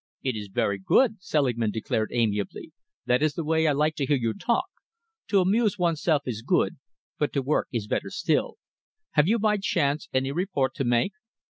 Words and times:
"It 0.23 0.35
is 0.35 0.47
very 0.47 0.79
good," 0.79 1.17
Selingman 1.21 1.69
declared 1.69 2.09
amiably. 2.11 2.71
"That 3.05 3.21
is 3.21 3.35
the 3.35 3.43
way 3.43 3.67
I 3.67 3.71
like 3.73 3.93
to 3.97 4.05
hear 4.07 4.17
you 4.17 4.33
talk. 4.33 4.65
To 5.27 5.41
amuse 5.41 5.77
oneself 5.77 6.23
is 6.25 6.41
good, 6.41 6.77
but 7.19 7.31
to 7.33 7.43
work 7.43 7.67
is 7.71 7.85
better 7.85 8.09
still. 8.09 8.55
Have 9.11 9.27
you, 9.27 9.37
by 9.37 9.57
chance, 9.57 10.09
any 10.11 10.31
report 10.31 10.73
to 10.77 10.83
make?" 10.83 11.11